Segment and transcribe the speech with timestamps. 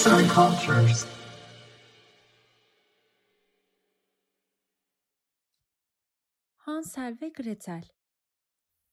[0.00, 1.06] Arts and Cultures.
[6.56, 7.82] Hansel ve Gretel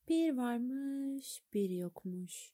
[0.09, 2.53] Bir varmış, bir yokmuş.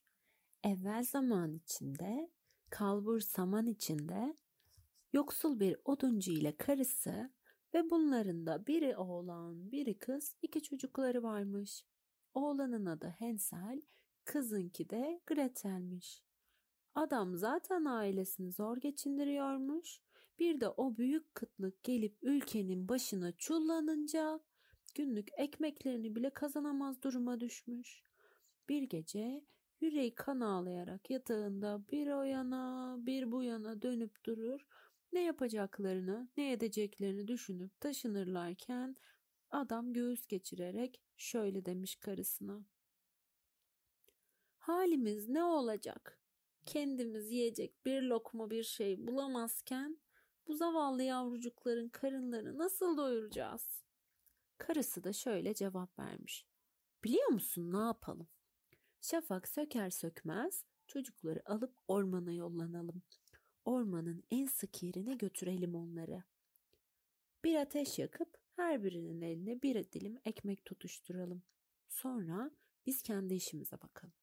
[0.64, 2.30] Evvel zaman içinde,
[2.70, 4.36] kalbur saman içinde,
[5.12, 7.32] yoksul bir oduncu ile karısı
[7.74, 11.84] ve bunların da biri oğlan, biri kız, iki çocukları varmış.
[12.34, 13.82] Oğlanın adı Hansel,
[14.24, 16.23] kızınki de Gretel'miş.
[16.94, 20.00] Adam zaten ailesini zor geçindiriyormuş.
[20.38, 24.40] Bir de o büyük kıtlık gelip ülkenin başına çullanınca
[24.94, 28.02] günlük ekmeklerini bile kazanamaz duruma düşmüş.
[28.68, 29.44] Bir gece
[29.80, 34.66] yüreği kan ağlayarak yatağında bir o yana bir bu yana dönüp durur.
[35.12, 38.96] Ne yapacaklarını, ne edeceklerini düşünüp taşınırlarken
[39.50, 42.64] adam göğüs geçirerek şöyle demiş karısına.
[44.58, 46.23] Halimiz ne olacak?
[46.66, 49.98] Kendimiz yiyecek bir lokma bir şey bulamazken
[50.46, 53.84] bu zavallı yavrucukların karınlarını nasıl doyuracağız?
[54.58, 56.46] Karısı da şöyle cevap vermiş.
[57.04, 58.28] Biliyor musun ne yapalım?
[59.00, 63.02] Şafak söker sökmez çocukları alıp ormana yollanalım.
[63.64, 66.22] Ormanın en sık yerine götürelim onları.
[67.44, 71.42] Bir ateş yakıp her birinin eline bir dilim ekmek tutuşturalım.
[71.88, 72.50] Sonra
[72.86, 74.14] biz kendi işimize bakalım.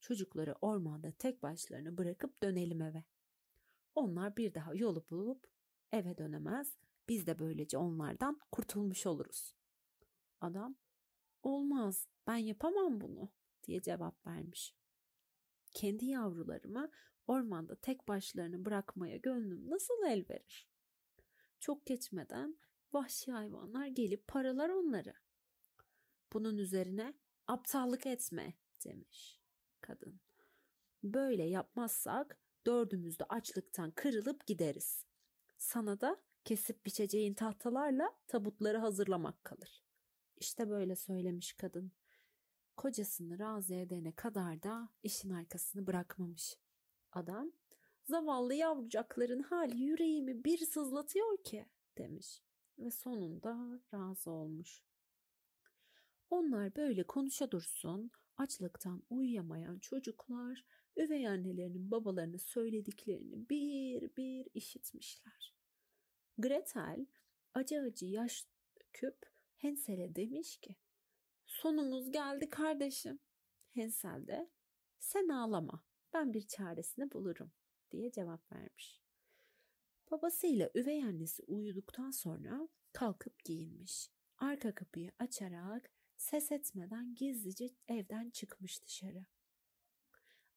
[0.00, 3.04] Çocukları ormanda tek başlarına bırakıp dönelim eve.
[3.94, 5.46] Onlar bir daha yolu bulup
[5.92, 6.76] eve dönemez.
[7.08, 9.54] Biz de böylece onlardan kurtulmuş oluruz.
[10.40, 10.76] Adam,
[11.42, 13.28] olmaz ben yapamam bunu
[13.62, 14.74] diye cevap vermiş.
[15.72, 16.90] Kendi yavrularımı
[17.26, 20.68] ormanda tek başlarına bırakmaya gönlüm nasıl el verir?
[21.60, 22.58] Çok geçmeden
[22.92, 25.14] vahşi hayvanlar gelip paralar onları.
[26.32, 27.14] Bunun üzerine
[27.46, 29.35] aptallık etme demiş
[29.86, 30.20] kadın.
[31.02, 35.04] Böyle yapmazsak dördümüz de açlıktan kırılıp gideriz.
[35.58, 39.84] Sana da kesip biçeceğin tahtalarla tabutları hazırlamak kalır.
[40.36, 41.92] İşte böyle söylemiş kadın.
[42.76, 46.56] Kocasını razı edene kadar da işin arkasını bırakmamış.
[47.12, 47.52] Adam,
[48.04, 51.66] zavallı yavrucakların hali yüreğimi bir sızlatıyor ki
[51.98, 52.42] demiş
[52.78, 54.82] ve sonunda razı olmuş.
[56.30, 60.64] Onlar böyle konuşa dursun, açlıktan uyuyamayan çocuklar
[60.96, 65.54] üvey annelerinin babalarına söylediklerini bir bir işitmişler.
[66.38, 67.06] Gretel
[67.54, 68.46] acı acı yaş
[68.80, 69.18] döküp
[69.56, 70.76] Hensel'e demiş ki
[71.46, 73.18] sonumuz geldi kardeşim.
[73.70, 74.50] Hensel de
[74.98, 77.52] sen ağlama ben bir çaresini bulurum
[77.90, 79.02] diye cevap vermiş.
[80.10, 84.10] Babasıyla üvey annesi uyuduktan sonra kalkıp giyinmiş.
[84.38, 89.26] Arka kapıyı açarak ses etmeden gizlice evden çıkmış dışarı.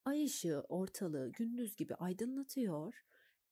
[0.05, 3.05] Ay ışığı ortalığı gündüz gibi aydınlatıyor,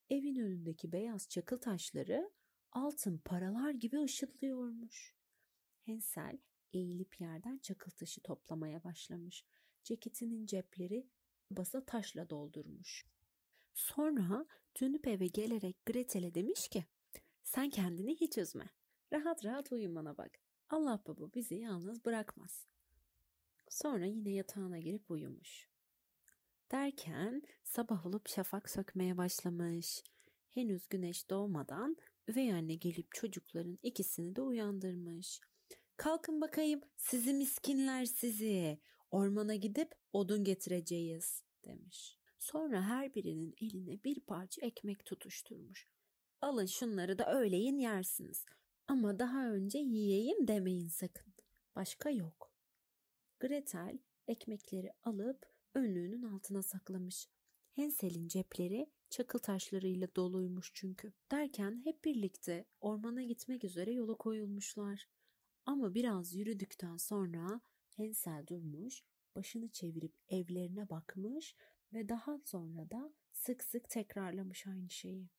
[0.09, 2.31] evin önündeki beyaz çakıl taşları
[2.71, 5.15] altın paralar gibi ışıldıyormuş.
[5.81, 6.37] Hensel
[6.73, 9.45] eğilip yerden çakıl taşı toplamaya başlamış.
[9.83, 11.07] Ceketinin cepleri
[11.51, 13.05] basa taşla doldurmuş.
[13.73, 14.45] Sonra
[14.81, 16.85] dönüp eve gelerek Gretel'e demiş ki
[17.43, 18.69] sen kendini hiç üzme.
[19.13, 20.46] Rahat rahat uyumana bak.
[20.69, 22.67] Allah baba bizi yalnız bırakmaz.
[23.69, 25.69] Sonra yine yatağına girip uyumuş.
[26.71, 30.03] Derken sabah olup şafak sökmeye başlamış.
[30.49, 31.97] Henüz güneş doğmadan
[32.27, 35.39] üvey anne gelip çocukların ikisini de uyandırmış.
[35.97, 38.79] Kalkın bakayım sizi miskinler sizi.
[39.11, 42.17] Ormana gidip odun getireceğiz demiş.
[42.39, 45.87] Sonra her birinin eline bir parça ekmek tutuşturmuş.
[46.41, 48.45] Alın şunları da öğleyin yersiniz.
[48.87, 51.33] Ama daha önce yiyeyim demeyin sakın.
[51.75, 52.51] Başka yok.
[53.39, 57.27] Gretel ekmekleri alıp önlüğünün altına saklamış.
[57.71, 61.13] Hensel'in cepleri çakıl taşlarıyla doluymuş çünkü.
[61.31, 65.07] Derken hep birlikte ormana gitmek üzere yola koyulmuşlar.
[65.65, 67.61] Ama biraz yürüdükten sonra
[67.97, 69.03] Hensel durmuş,
[69.35, 71.55] başını çevirip evlerine bakmış
[71.93, 75.29] ve daha sonra da sık sık tekrarlamış aynı şeyi.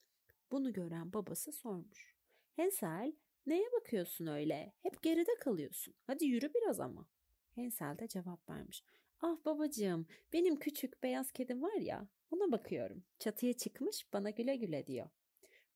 [0.50, 2.16] Bunu gören babası sormuş.
[2.56, 3.12] Hensel
[3.48, 4.72] Neye bakıyorsun öyle?
[4.82, 5.94] Hep geride kalıyorsun.
[6.06, 7.08] Hadi yürü biraz ama.
[7.54, 8.84] Hensel de cevap vermiş.
[9.20, 13.04] Ah babacığım benim küçük beyaz kedim var ya ona bakıyorum.
[13.18, 15.08] Çatıya çıkmış bana güle güle diyor.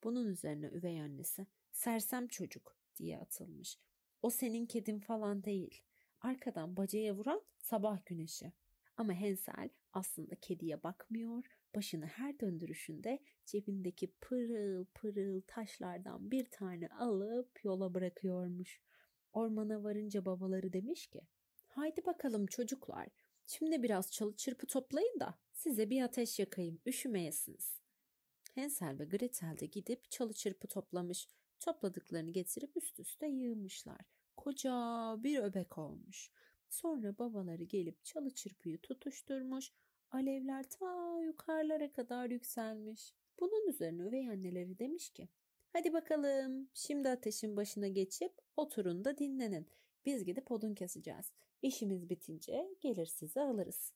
[0.05, 3.79] Bunun üzerine üvey annesi sersem çocuk diye atılmış.
[4.23, 5.83] O senin kedin falan değil.
[6.21, 8.53] Arkadan bacaya vuran sabah güneşi.
[8.97, 17.65] Ama Hensel aslında kediye bakmıyor, başını her döndürüşünde cebindeki pırıl pırıl taşlardan bir tane alıp
[17.65, 18.81] yola bırakıyormuş.
[19.33, 21.21] Ormana varınca babaları demiş ki,
[21.67, 23.09] haydi bakalım çocuklar,
[23.47, 27.83] şimdi biraz çalı çırpı toplayın da size bir ateş yakayım, üşümeyesiniz.
[28.55, 31.29] Hansel ve Gretel de gidip çalı çırpı toplamış.
[31.61, 34.01] Topladıklarını getirip üst üste yığmışlar.
[34.37, 34.73] Koca
[35.19, 36.31] bir öbek olmuş.
[36.69, 39.73] Sonra babaları gelip çalı çırpıyı tutuşturmuş.
[40.13, 43.15] Alevler ta yukarılara kadar yükselmiş.
[43.41, 45.29] Bunun üzerine üvey anneleri demiş ki
[45.73, 49.67] Hadi bakalım şimdi ateşin başına geçip oturun da dinlenin.
[50.07, 51.33] Biz gidip odun keseceğiz.
[51.63, 53.93] İşimiz bitince gelir sizi alırız.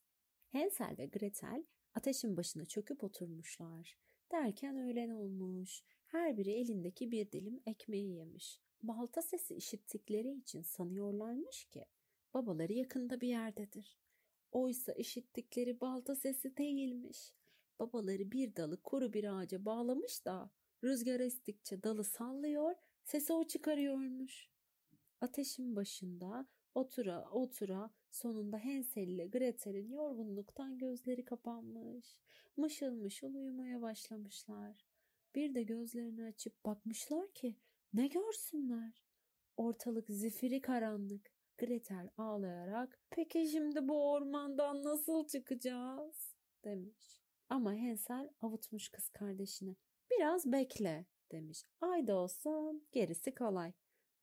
[0.51, 3.97] Hansel ve Gretel ateşin başına çöküp oturmuşlar.
[4.31, 5.83] Derken öğlen olmuş.
[6.05, 8.59] Her biri elindeki bir dilim ekmeği yemiş.
[8.83, 11.85] Balta sesi işittikleri için sanıyorlarmış ki
[12.33, 13.97] babaları yakında bir yerdedir.
[14.51, 17.33] Oysa işittikleri balta sesi değilmiş.
[17.79, 20.51] Babaları bir dalı kuru bir ağaca bağlamış da
[20.83, 24.49] rüzgar estikçe dalı sallıyor, sesi o çıkarıyormuş.
[25.21, 32.17] Ateşin başında otura otura sonunda Hansel ile Gretel'in yorgunluktan gözleri kapanmış.
[32.57, 34.85] Mışıl mışıl uyumaya başlamışlar.
[35.35, 37.55] Bir de gözlerini açıp bakmışlar ki
[37.93, 39.03] ne görsünler.
[39.57, 41.36] Ortalık zifiri karanlık.
[41.57, 47.21] Gretel ağlayarak peki şimdi bu ormandan nasıl çıkacağız demiş.
[47.49, 49.75] Ama Hansel avutmuş kız kardeşine.
[50.11, 51.63] Biraz bekle demiş.
[51.81, 53.73] Ay da olsun gerisi kolay.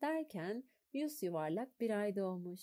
[0.03, 2.61] Derken yüz yuvarlak bir ay doğmuş.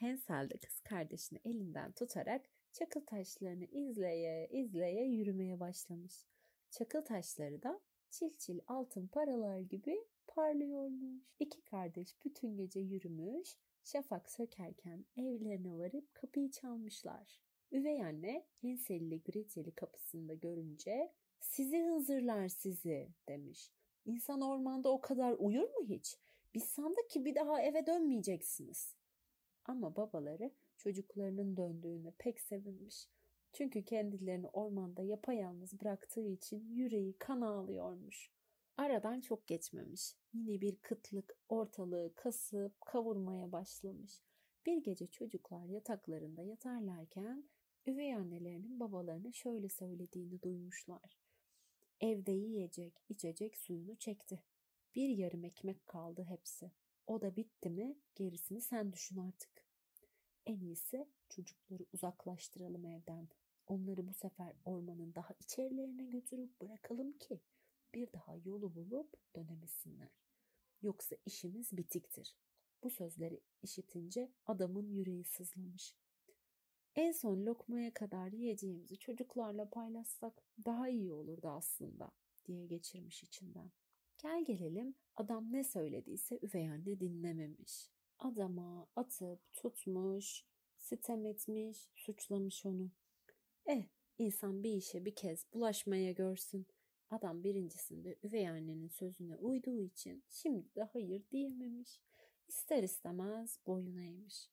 [0.00, 6.24] Hansel de kız kardeşini elinden tutarak çakıl taşlarını izleye izleye yürümeye başlamış.
[6.70, 7.80] Çakıl taşları da
[8.10, 11.22] çil çil altın paralar gibi parlıyormuş.
[11.38, 17.40] İki kardeş bütün gece yürümüş, şafak sökerken evlerine varıp kapıyı çalmışlar.
[17.72, 23.70] Üvey anne Hansel ile Gretel'i kapısında görünce sizi hınzırlar sizi demiş.
[24.04, 26.18] İnsan ormanda o kadar uyur mu hiç?
[26.54, 28.94] Biz sandık ki bir daha eve dönmeyeceksiniz.
[29.64, 33.08] Ama babaları çocuklarının döndüğüne pek sevinmiş.
[33.52, 38.31] Çünkü kendilerini ormanda yapayalnız bıraktığı için yüreği kan ağlıyormuş.
[38.76, 40.14] Aradan çok geçmemiş.
[40.32, 44.20] Yine bir kıtlık ortalığı kasıp kavurmaya başlamış.
[44.66, 47.44] Bir gece çocuklar yataklarında yatarlarken
[47.86, 51.18] üvey annelerinin babalarına şöyle söylediğini duymuşlar.
[52.00, 54.42] Evde yiyecek, içecek suyunu çekti.
[54.94, 56.70] Bir yarım ekmek kaldı hepsi.
[57.06, 59.66] O da bitti mi gerisini sen düşün artık.
[60.46, 63.28] En iyisi çocukları uzaklaştıralım evden.
[63.66, 67.40] Onları bu sefer ormanın daha içerilerine götürüp bırakalım ki
[67.94, 70.10] bir daha yolu bulup dönemesinler.
[70.82, 72.36] Yoksa işimiz bitiktir.
[72.82, 75.94] Bu sözleri işitince adamın yüreği sızlamış.
[76.94, 82.10] En son lokmaya kadar yiyeceğimizi çocuklarla paylaşsak daha iyi olurdu aslında
[82.44, 83.70] diye geçirmiş içinden.
[84.18, 87.90] Gel gelelim adam ne söylediyse üvey anne dinlememiş.
[88.18, 90.44] Adama atıp tutmuş,
[90.76, 92.90] sitem etmiş, suçlamış onu.
[93.66, 93.84] Eh
[94.18, 96.66] insan bir işe bir kez bulaşmaya görsün.
[97.12, 102.00] Adam birincisinde üvey annenin sözüne uyduğu için şimdi de hayır diyememiş.
[102.48, 104.50] İster istemez boyun eğmiş.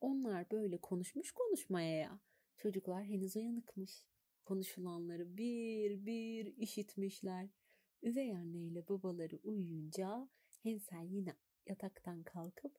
[0.00, 2.20] Onlar böyle konuşmuş konuşmaya ya.
[2.56, 4.06] Çocuklar henüz uyanıkmış.
[4.44, 7.48] Konuşulanları bir bir işitmişler.
[8.02, 10.28] Üvey anne ile babaları uyuyunca
[10.62, 11.36] Hensel yine
[11.66, 12.78] yataktan kalkıp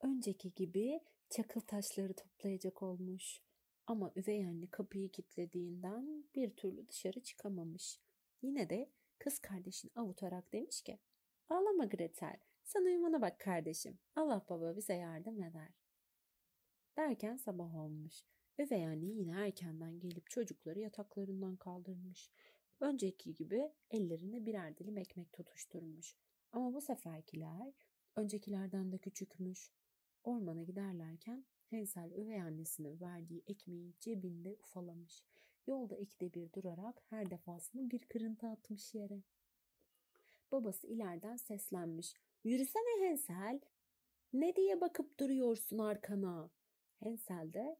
[0.00, 1.00] önceki gibi
[1.30, 3.40] çakıl taşları toplayacak olmuş.
[3.86, 8.00] Ama üvey anne kapıyı kilitlediğinden bir türlü dışarı çıkamamış.
[8.42, 10.98] Yine de kız kardeşini avutarak demiş ki
[11.48, 15.68] Ağlama Gretel sen uyumana bak kardeşim Allah baba bize yardım eder.
[16.96, 18.24] Derken sabah olmuş.
[18.58, 22.30] Üvey anne yine erkenden gelip çocukları yataklarından kaldırmış.
[22.80, 26.16] Önceki gibi ellerine birer dilim ekmek tutuşturmuş.
[26.52, 27.72] Ama bu seferkiler
[28.16, 29.72] öncekilerden de küçükmüş.
[30.24, 35.22] Ormana giderlerken Hansel üvey annesine verdiği ekmeği cebinde ufalamış.
[35.66, 39.22] Yolda ikide bir durarak her defasında bir kırıntı atmış yere.
[40.52, 42.14] Babası ileriden seslenmiş.
[42.44, 43.60] Yürüsene Hansel.
[44.32, 46.50] Ne diye bakıp duruyorsun arkana?
[47.00, 47.76] Hansel de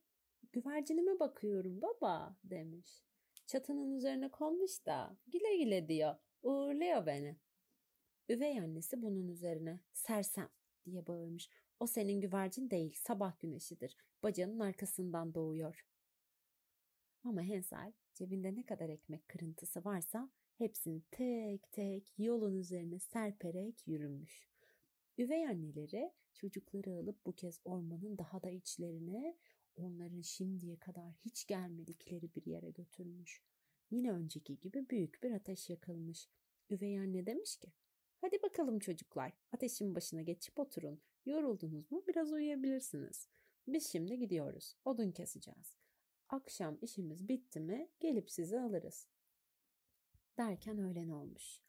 [0.53, 3.03] güvercinime bakıyorum baba demiş.
[3.47, 6.15] Çatının üzerine konmuş da güle güle diyor.
[6.43, 7.37] Uğurluyor beni.
[8.29, 10.49] Üvey annesi bunun üzerine sersem
[10.85, 11.51] diye bağırmış.
[11.81, 13.97] O senin güvercin değil sabah güneşidir.
[14.23, 15.87] Bacanın arkasından doğuyor.
[17.25, 24.49] Ama Hansel cebinde ne kadar ekmek kırıntısı varsa hepsini tek tek yolun üzerine serperek yürümüş.
[25.19, 29.37] Üvey anneleri çocukları alıp bu kez ormanın daha da içlerine
[29.77, 33.43] onların şimdiye kadar hiç gelmedikleri bir yere götürmüş.
[33.91, 36.29] Yine önceki gibi büyük bir ateş yakılmış.
[36.71, 37.73] Üvey anne demiş ki,
[38.21, 41.01] hadi bakalım çocuklar ateşin başına geçip oturun.
[41.27, 43.29] Yoruldunuz mu biraz uyuyabilirsiniz.
[43.67, 44.77] Biz şimdi gidiyoruz.
[44.85, 45.82] Odun keseceğiz.
[46.33, 49.09] Akşam işimiz bitti mi gelip sizi alırız.
[50.39, 51.61] Derken öğlen olmuş.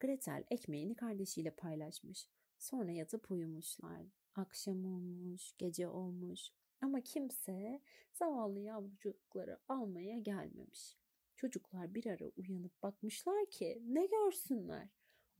[0.00, 2.28] Gretel ekmeğini kardeşiyle paylaşmış.
[2.58, 4.06] Sonra yatıp uyumuşlar.
[4.34, 6.40] Akşam olmuş, gece olmuş.
[6.80, 7.80] Ama kimse
[8.12, 10.96] zavallı yavrucukları almaya gelmemiş.
[11.36, 14.88] Çocuklar bir ara uyanıp bakmışlar ki ne görsünler.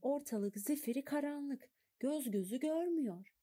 [0.01, 1.69] Ortalık zifiri karanlık,
[1.99, 3.33] göz gözü görmüyor.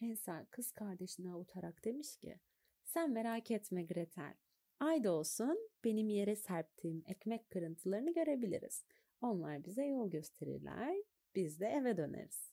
[0.00, 2.40] Hansel kız kardeşini avutarak demiş ki,
[2.84, 4.34] sen merak etme Gretel.
[4.82, 8.84] Ayda olsun benim yere serptiğim ekmek kırıntılarını görebiliriz.
[9.20, 10.96] Onlar bize yol gösterirler,
[11.34, 12.52] biz de eve döneriz.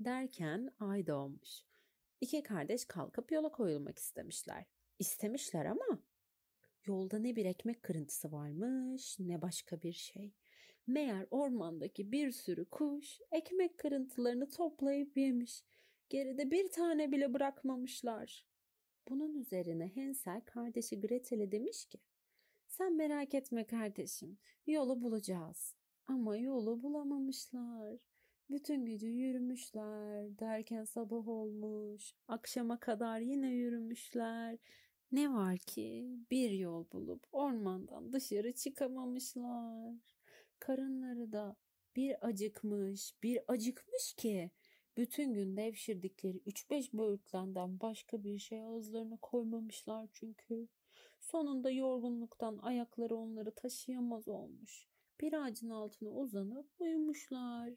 [0.00, 1.64] Derken ay doğmuş.
[2.20, 4.64] İki kardeş kalkıp yola koyulmak istemişler.
[4.98, 6.02] İstemişler ama
[6.86, 10.32] yolda ne bir ekmek kırıntısı varmış ne başka bir şey.
[10.86, 15.64] Meğer ormandaki bir sürü kuş ekmek kırıntılarını toplayıp yemiş.
[16.08, 18.49] Geride bir tane bile bırakmamışlar.
[19.08, 21.98] Bunun üzerine Hansel kardeşi Gretel'e demiş ki
[22.66, 25.74] sen merak etme kardeşim yolu bulacağız.
[26.06, 27.98] Ama yolu bulamamışlar.
[28.50, 32.14] Bütün gece yürümüşler derken sabah olmuş.
[32.28, 34.58] Akşama kadar yine yürümüşler.
[35.12, 39.94] Ne var ki bir yol bulup ormandan dışarı çıkamamışlar.
[40.58, 41.56] Karınları da
[41.96, 44.50] bir acıkmış, bir acıkmış ki
[45.00, 50.68] bütün gün devşirdikleri 3-5 böğürtlenden başka bir şey ağızlarına koymamışlar çünkü.
[51.20, 54.88] Sonunda yorgunluktan ayakları onları taşıyamaz olmuş.
[55.20, 57.70] Bir ağacın altına uzanıp uyumuşlar.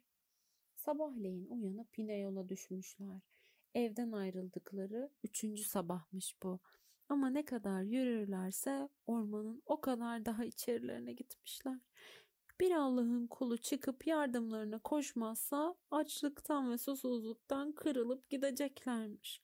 [0.76, 3.22] Sabahleyin uyanıp yine yola düşmüşler.
[3.76, 6.60] Evden ayrıldıkları üçüncü sabahmış bu.
[7.10, 11.80] Ama ne kadar yürürlerse ormanın o kadar daha içerilerine gitmişler.
[12.60, 19.42] Bir Allah'ın kulu çıkıp yardımlarına koşmazsa açlıktan ve susuzluktan kırılıp gideceklermiş.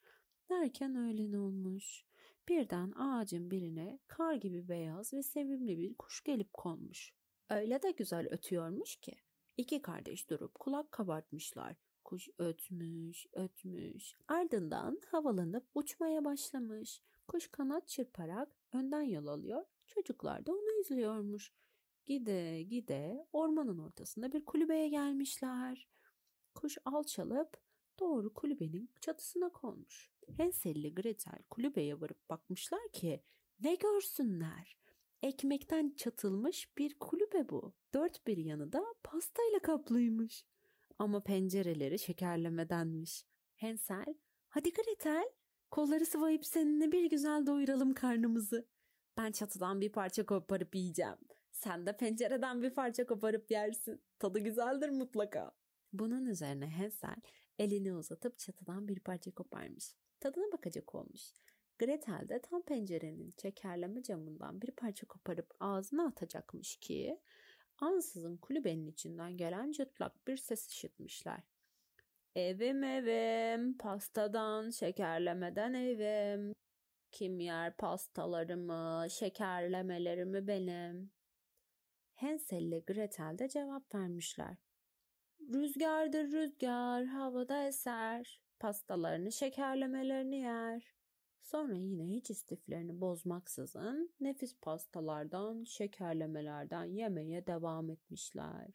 [0.49, 2.05] Derken öğlen olmuş.
[2.49, 7.13] Birden ağacın birine kar gibi beyaz ve sevimli bir kuş gelip konmuş.
[7.49, 9.15] Öyle de güzel ötüyormuş ki.
[9.57, 11.75] İki kardeş durup kulak kabartmışlar.
[12.03, 14.15] Kuş ötmüş, ötmüş.
[14.27, 17.01] Ardından havalanıp uçmaya başlamış.
[17.27, 19.65] Kuş kanat çırparak önden yol alıyor.
[19.87, 21.53] Çocuklar da onu izliyormuş.
[22.09, 25.87] Gide gide ormanın ortasında bir kulübeye gelmişler.
[26.55, 27.57] Kuş alçalıp
[27.99, 30.11] doğru kulübenin çatısına konmuş.
[30.37, 33.23] Hansel ile Gretel kulübeye varıp bakmışlar ki
[33.59, 34.77] ne görsünler.
[35.21, 37.73] Ekmekten çatılmış bir kulübe bu.
[37.93, 40.45] Dört bir yanı da pastayla kaplıymış.
[40.99, 43.25] Ama pencereleri şekerlemedenmiş.
[43.55, 44.15] Hansel,
[44.49, 45.29] hadi Gretel,
[45.71, 48.67] kolları sıvayıp seninle bir güzel doyuralım karnımızı.
[49.17, 51.17] Ben çatıdan bir parça koparıp yiyeceğim.
[51.59, 54.01] Sen de pencereden bir parça koparıp yersin.
[54.19, 55.51] Tadı güzeldir mutlaka.
[55.93, 57.15] Bunun üzerine Hansel
[57.59, 59.95] elini uzatıp çatıdan bir parça koparmış.
[60.19, 61.33] Tadına bakacak olmuş.
[61.79, 67.19] Gretel de tam pencerenin çekerleme camından bir parça koparıp ağzına atacakmış ki
[67.77, 71.39] ansızın kulübenin içinden gelen cırtlak bir ses işitmişler.
[72.35, 76.55] Evim evim, pastadan, şekerlemeden evim.
[77.11, 81.18] Kim yer pastalarımı, şekerlemelerimi benim.
[82.21, 84.57] Hansel ile Gretel de cevap vermişler.
[85.53, 90.93] Rüzgardır rüzgar, havada eser, pastalarını şekerlemelerini yer.
[91.41, 98.67] Sonra yine hiç istiflerini bozmaksızın nefis pastalardan, şekerlemelerden yemeye devam etmişler.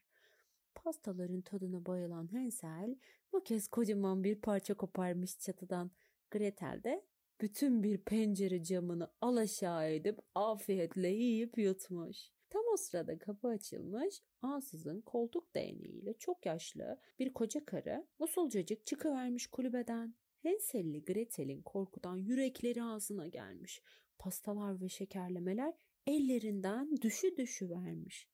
[0.74, 2.96] Pastaların tadına bayılan Hansel
[3.32, 5.90] bu kez kocaman bir parça koparmış çatıdan.
[6.30, 7.04] Gretel de
[7.40, 12.33] bütün bir pencere camını alaşağı edip afiyetle yiyip yutmuş.
[12.74, 20.14] O sırada kapı açılmış, ansızın koltuk değneğiyle çok yaşlı bir koca karı usulcacık çıkıvermiş kulübeden.
[20.42, 23.82] Hansel'li Gretel'in korkudan yürekleri ağzına gelmiş.
[24.18, 25.74] Pastalar ve şekerlemeler
[26.06, 28.28] ellerinden düşü düşü vermiş.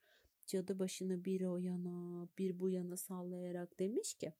[0.47, 4.33] Cadı başını bir o yana bir bu yana sallayarak demiş ki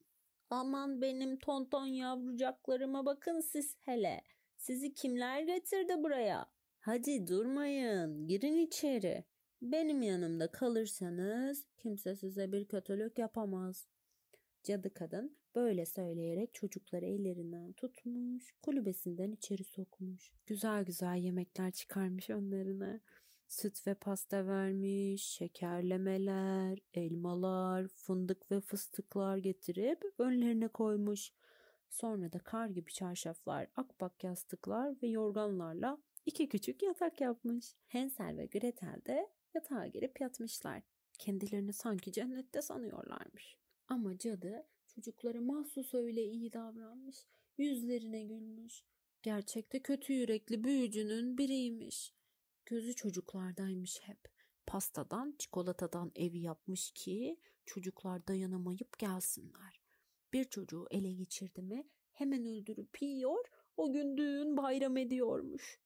[0.51, 4.23] Aman benim tonton yavrucaklarıma bakın siz hele.
[4.57, 6.47] Sizi kimler getirdi buraya?
[6.79, 9.30] Hadi durmayın girin içeri.
[9.63, 13.89] Benim yanımda kalırsanız kimse size bir kötülük yapamaz.
[14.63, 20.33] Cadı kadın böyle söyleyerek çocukları ellerinden tutmuş, kulübesinden içeri sokmuş.
[20.47, 23.01] Güzel güzel yemekler çıkarmış önlerine.
[23.49, 31.33] Süt ve pasta vermiş, şekerlemeler, elmalar, fındık ve fıstıklar getirip önlerine koymuş.
[31.91, 37.75] Sonra da kar gibi çarşaflar, akbak yastıklar ve yorganlarla iki küçük yatak yapmış.
[37.89, 40.83] Hansel ve Gretel de yatağa girip yatmışlar.
[41.19, 43.57] Kendilerini sanki cennette sanıyorlarmış.
[43.89, 47.17] Ama cadı çocuklara mahsus öyle iyi davranmış.
[47.59, 48.85] Yüzlerine gülmüş.
[49.23, 52.15] Gerçekte kötü yürekli büyücünün biriymiş.
[52.67, 54.29] Gözü çocuklardaymış hep.
[54.67, 59.81] Pastadan, çikolatadan evi yapmış ki çocuklar dayanamayıp gelsinler.
[60.33, 63.45] Bir çocuğu ele geçirdi mi hemen öldürüp yiyor,
[63.77, 65.81] o gün düğün bayram ediyormuş.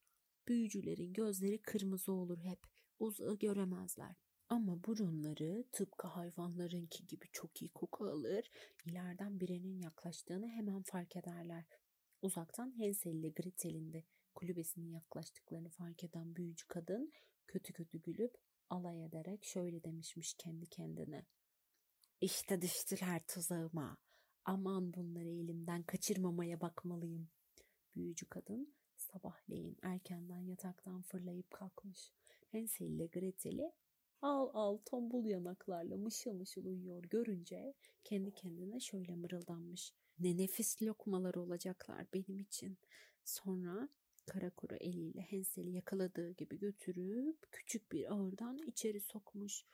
[0.49, 2.59] Büyücülerin gözleri kırmızı olur hep,
[2.99, 4.17] uzağı göremezler.
[4.49, 8.51] Ama burunları tıpkı hayvanlarınki gibi çok iyi koku alır,
[8.85, 11.65] ileriden birinin yaklaştığını hemen fark ederler.
[12.23, 17.13] Uzaktan Hansel ile Gretel'in de kulübesine yaklaştıklarını fark eden büyücü kadın
[17.47, 18.35] kötü kötü gülüp
[18.71, 21.27] alay ederek şöyle demişmiş kendi kendine.
[22.21, 23.97] İşte düştüler tuzağıma.
[24.45, 27.29] Aman bunları elimden kaçırmamaya bakmalıyım.
[27.95, 32.13] Büyücü kadın sabahleyin erkenden yataktan fırlayıp kalkmış.
[32.55, 33.73] Hansel ile Gretel'i
[34.23, 39.93] al al tombul yanaklarla mışıl mışıl uyuyor görünce kendi kendine şöyle mırıldanmış.
[40.19, 42.79] Ne nefis lokmalar olacaklar benim için.
[43.25, 43.89] Sonra
[44.27, 49.65] kara kuru eliyle Hansel'i yakaladığı gibi götürüp küçük bir ağırdan içeri sokmuş.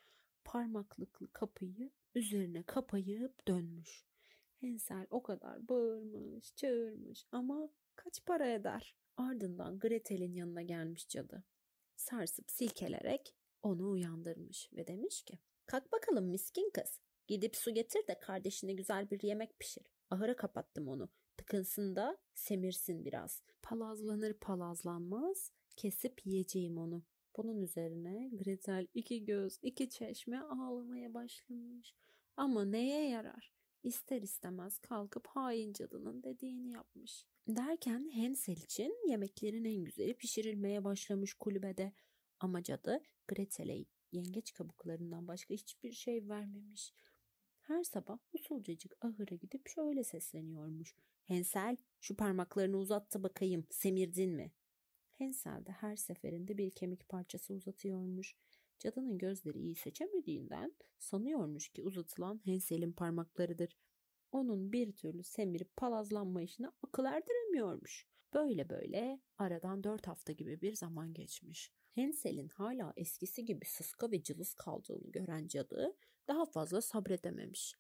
[0.45, 4.05] Parmaklıklı kapıyı üzerine kapayıp dönmüş.
[4.61, 8.95] Hansel o kadar bağırmış, çağırmış ama kaç para eder?
[9.17, 11.45] Ardından Gretel'in yanına gelmiş cadı.
[12.01, 17.01] Sarsıp silkelerek onu uyandırmış ve demiş ki Kalk bakalım miskin kız.
[17.27, 19.87] Gidip su getir de kardeşine güzel bir yemek pişir.
[20.11, 21.09] Ahıra kapattım onu.
[21.37, 23.43] Tıkınsın da semirsin biraz.
[23.63, 27.03] Palazlanır palazlanmaz kesip yiyeceğim onu.
[27.37, 31.95] Bunun üzerine Gretel iki göz iki çeşme ağlamaya başlamış.
[32.37, 33.53] Ama neye yarar?
[33.83, 37.27] İster istemez kalkıp hain cadının dediğini yapmış.
[37.49, 41.93] Derken Hansel için yemeklerin en güzeli pişirilmeye başlamış kulübede.
[42.41, 46.93] Ama cadı Gretel'e yengeç kabuklarından başka hiçbir şey vermemiş.
[47.61, 50.95] Her sabah usulcacık ahıra gidip şöyle sesleniyormuş.
[51.25, 54.53] Hensel şu parmaklarını uzattı bakayım semirdin mi?
[55.11, 58.37] Hensel de her seferinde bir kemik parçası uzatıyormuş.
[58.81, 63.77] Cadının gözleri iyi seçemediğinden sanıyormuş ki uzatılan Hensel'in parmaklarıdır.
[64.33, 68.07] Onun bir türlü semirip palazlanma işine akıl erdiremiyormuş.
[68.35, 71.73] Böyle böyle aradan dört hafta gibi bir zaman geçmiş.
[71.95, 75.97] Hensel'in hala eskisi gibi sıska ve cılız kaldığını gören cadı
[76.29, 77.75] daha fazla sabredememiş.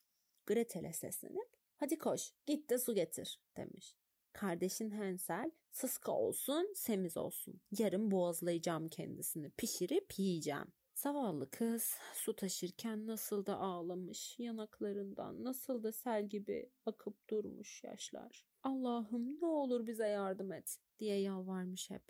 [0.46, 3.94] Gretel'e seslenip hadi koş git de su getir demiş.
[4.32, 7.60] Kardeşin Hensel sıska olsun semiz olsun.
[7.78, 10.72] Yarın boğazlayacağım kendisini pişirip yiyeceğim.
[11.02, 18.46] Zavallı kız su taşırken nasıl da ağlamış, yanaklarından nasıl da sel gibi akıp durmuş yaşlar.
[18.62, 22.02] Allah'ım ne olur bize yardım et diye yalvarmış hep.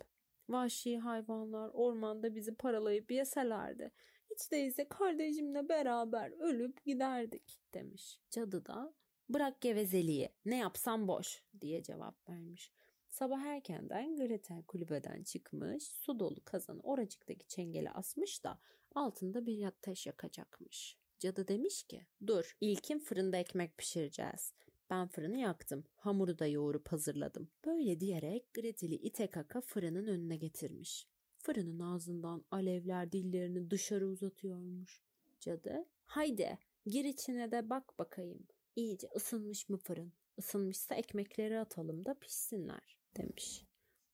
[0.49, 3.91] Vahşi hayvanlar ormanda bizi paralayıp yeselerdi.
[4.31, 8.19] Hiç değilse kardeşimle beraber ölüp giderdik demiş.
[8.29, 8.93] Cadı da
[9.29, 12.71] bırak gevezeliği ne yapsam boş diye cevap vermiş.
[13.09, 18.59] Sabah erkenden Gretel kulübeden çıkmış, su dolu kazanı oracıktaki çengele asmış da
[18.95, 20.97] altında bir ateş yakacakmış.
[21.19, 24.53] Cadı demiş ki dur ilkin fırında ekmek pişireceğiz.
[24.89, 25.83] Ben fırını yaktım.
[25.95, 27.49] Hamuru da yoğurup hazırladım.
[27.65, 31.07] Böyle diyerek Gretel'i ite kaka fırının önüne getirmiş.
[31.37, 35.03] Fırının ağzından alevler dillerini dışarı uzatıyormuş.
[35.39, 38.47] Cadı haydi gir içine de bak bakayım.
[38.75, 40.13] İyice ısınmış mı fırın?
[40.37, 43.65] Isınmışsa ekmekleri atalım da pişsinler demiş.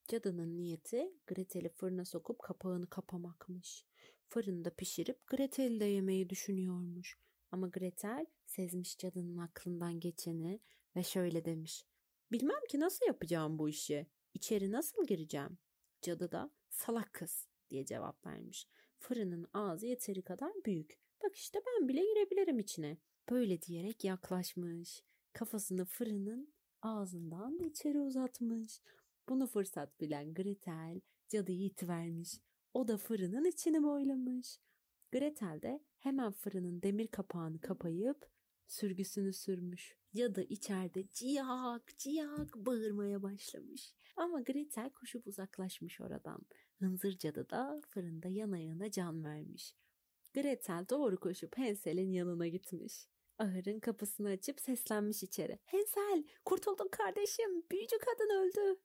[0.08, 3.86] Cadının niyeti Gretel'i fırına sokup kapağını kapamakmış.
[4.30, 7.18] Fırında pişirip Gretel'i de yemeyi düşünüyormuş.
[7.52, 10.60] Ama Gretel sezmiş cadının aklından geçeni
[10.96, 11.86] ve şöyle demiş.
[12.32, 14.08] Bilmem ki nasıl yapacağım bu işi.
[14.34, 15.58] İçeri nasıl gireceğim?
[16.02, 18.68] Cadı da salak kız diye cevap vermiş.
[19.00, 21.00] Fırının ağzı yeteri kadar büyük.
[21.24, 22.98] Bak işte ben bile girebilirim içine.
[23.30, 25.04] Böyle diyerek yaklaşmış.
[25.34, 28.82] Kafasını fırının ağzından içeri uzatmış.
[29.30, 32.42] Bunu fırsat bilen Gretel cadıyı itivermiş.
[32.78, 34.60] O da fırının içini boylamış.
[35.12, 38.30] Gretel de hemen fırının demir kapağını kapayıp
[38.68, 39.98] sürgüsünü sürmüş.
[40.16, 43.94] Cadı içeride ciyak ciyak bağırmaya başlamış.
[44.16, 46.42] Ama Gretel koşup uzaklaşmış oradan.
[46.80, 49.76] Hınzır cadı da fırında yana yana can vermiş.
[50.34, 53.08] Gretel doğru koşup Hansel'in yanına gitmiş.
[53.38, 55.60] Ahırın kapısını açıp seslenmiş içeri.
[55.66, 58.80] Hansel kurtuldun kardeşim büyücü kadın öldü.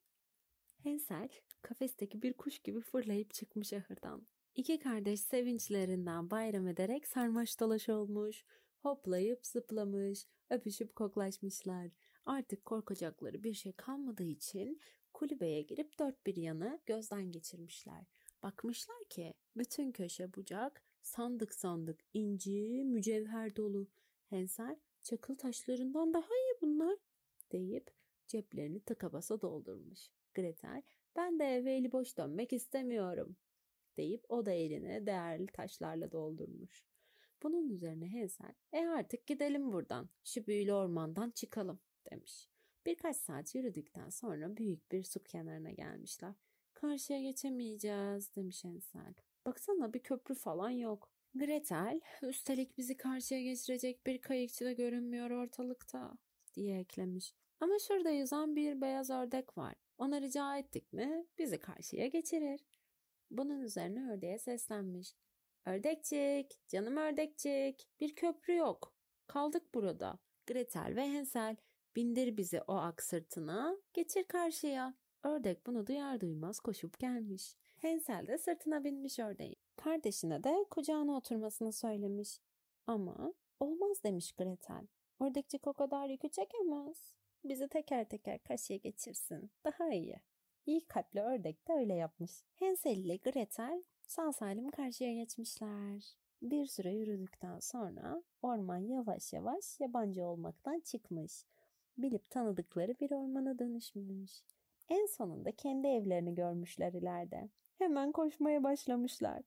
[0.85, 1.29] Hansel
[1.63, 4.27] kafesteki bir kuş gibi fırlayıp çıkmış ahırdan.
[4.55, 8.45] İki kardeş sevinçlerinden bayram ederek sarmaş dolaş olmuş.
[8.79, 11.91] Hoplayıp zıplamış, öpüşüp koklaşmışlar.
[12.27, 14.81] Artık korkacakları bir şey kalmadığı için
[15.13, 18.05] kulübeye girip dört bir yanı gözden geçirmişler.
[18.43, 23.89] Bakmışlar ki bütün köşe bucak sandık sandık inci, mücevher dolu.
[24.25, 26.97] Hensel çakıl taşlarından daha iyi bunlar
[27.53, 27.91] deyip
[28.33, 30.11] ceplerini tıka basa doldurmuş.
[30.35, 30.83] Gretel
[31.17, 33.37] ben de eve eli boş dönmek istemiyorum
[33.97, 36.85] deyip o da eline değerli taşlarla doldurmuş.
[37.43, 42.49] Bunun üzerine Hansel, e artık gidelim buradan, şu büyülü ormandan çıkalım demiş.
[42.87, 46.35] Birkaç saat yürüdükten sonra büyük bir su kenarına gelmişler.
[46.75, 49.15] Karşıya geçemeyeceğiz demiş Hansel.
[49.45, 51.13] Baksana bir köprü falan yok.
[51.35, 56.19] Gretel, üstelik bizi karşıya geçirecek bir kayıkçı da görünmüyor ortalıkta
[56.55, 57.35] diye eklemiş.
[57.63, 59.75] Ama şurada yüzen bir beyaz ördek var.
[59.99, 62.61] Ona rica ettik mi bizi karşıya geçirir.
[63.31, 65.15] Bunun üzerine ördeğe seslenmiş.
[65.67, 68.95] Ördekçik, canım ördekçik, bir köprü yok.
[69.27, 70.19] Kaldık burada.
[70.47, 71.57] Gretel ve Hansel,
[71.97, 74.95] bindir bizi o ak sırtına, geçir karşıya.
[75.23, 77.57] Ördek bunu duyar duymaz koşup gelmiş.
[77.83, 79.57] Hansel de sırtına binmiş ördeğin.
[79.77, 82.41] Kardeşine de kucağına oturmasını söylemiş.
[82.87, 84.87] Ama olmaz demiş Gretel.
[85.21, 87.22] Ördekçik o kadar yükü çekemez.
[87.45, 89.51] Bizi teker teker karşıya geçirsin.
[89.65, 90.17] Daha iyi.
[90.67, 92.31] İyi kalpli ördek de öyle yapmış.
[92.61, 96.17] Hansel ile Gretel sağ salim karşıya geçmişler.
[96.43, 101.45] Bir süre yürüdükten sonra orman yavaş yavaş yabancı olmaktan çıkmış.
[101.99, 104.33] Bilip tanıdıkları bir ormana dönüşmüş.
[104.89, 107.49] En sonunda kendi evlerini görmüşler ileride.
[107.79, 109.43] Hemen koşmaya başlamışlar.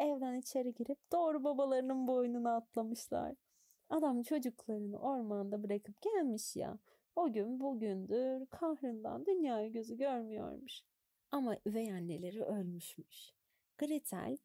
[0.00, 3.34] Evden içeri girip doğru babalarının boynuna atlamışlar.
[3.88, 6.78] Adam çocuklarını ormanda bırakıp gelmiş ya.
[7.20, 10.82] O gün bugündür kahrından dünyayı gözü görmüyormuş.
[11.30, 13.32] Ama üvey anneleri ölmüşmüş.
[13.78, 14.38] Gretel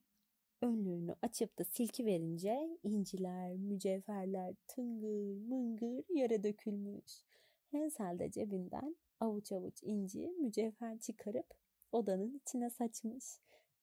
[0.61, 7.23] önlüğünü açıp da silki verince inciler, mücevherler tıngır mıngır yere dökülmüş.
[7.71, 11.53] Hansel de cebinden avuç avuç inci, mücevher çıkarıp
[11.91, 13.25] odanın içine saçmış.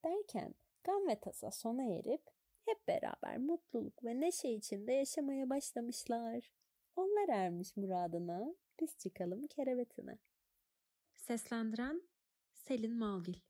[0.04, 2.22] Derken gam ve tasa sona erip
[2.64, 6.52] hep beraber mutluluk ve neşe içinde yaşamaya başlamışlar.
[6.96, 10.18] Onlar ermiş muradına, biz çıkalım kerevetine.
[11.16, 12.02] Seslendiren
[12.52, 13.40] Selin Malgil